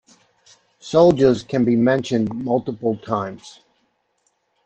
[0.79, 3.59] Soldiers can be mentioned multiple times.